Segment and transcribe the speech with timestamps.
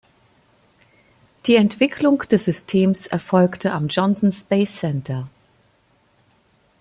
[1.45, 5.29] Die Entwicklung des Systems erfolgte am Johnson Space Center.